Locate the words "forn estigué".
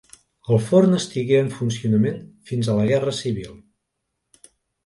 0.69-1.37